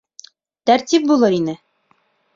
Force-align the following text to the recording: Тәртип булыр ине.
Тәртип 0.69 1.05
булыр 1.13 1.39
ине. 1.41 1.57